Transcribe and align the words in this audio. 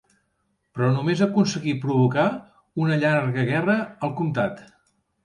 Però 0.77 0.87
només 0.93 1.19
aconseguí 1.25 1.73
provocar 1.83 2.23
una 2.85 2.97
llarga 3.05 3.45
guerra 3.51 3.77
al 4.09 4.15
comtat. 4.23 4.65